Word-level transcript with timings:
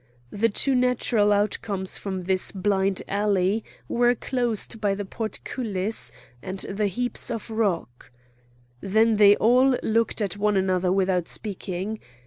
The 0.31 0.49
two 0.49 0.73
natural 0.73 1.31
outcomes 1.31 1.99
from 1.99 2.21
this 2.23 2.51
blind 2.51 3.03
alley 3.07 3.63
were 3.87 4.15
closed 4.15 4.81
by 4.81 4.95
the 4.95 5.05
portcullis 5.05 6.11
and 6.41 6.57
the 6.61 6.87
heaps 6.87 7.29
of 7.29 7.51
rocks. 7.51 8.09
Then 8.79 9.17
they 9.17 9.35
all 9.35 9.77
looked 9.83 10.19
at 10.19 10.37
one 10.37 10.57
another 10.57 10.91
without 10.91 11.27
speaking. 11.27 11.99